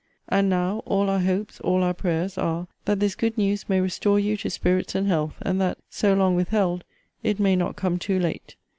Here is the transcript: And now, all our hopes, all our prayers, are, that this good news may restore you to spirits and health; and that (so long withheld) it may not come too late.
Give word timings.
And 0.27 0.49
now, 0.49 0.79
all 0.87 1.11
our 1.11 1.19
hopes, 1.19 1.59
all 1.59 1.83
our 1.83 1.93
prayers, 1.93 2.35
are, 2.35 2.67
that 2.85 2.99
this 2.99 3.13
good 3.13 3.37
news 3.37 3.69
may 3.69 3.79
restore 3.79 4.19
you 4.19 4.35
to 4.37 4.49
spirits 4.49 4.95
and 4.95 5.05
health; 5.05 5.35
and 5.43 5.61
that 5.61 5.77
(so 5.91 6.15
long 6.15 6.35
withheld) 6.35 6.83
it 7.21 7.39
may 7.39 7.55
not 7.55 7.75
come 7.75 7.99
too 7.99 8.17
late. 8.19 8.55